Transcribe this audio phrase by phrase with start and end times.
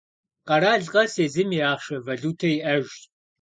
[0.47, 2.97] Къэрал къэс езым и ахъшэ– валютэ иӏэжщ.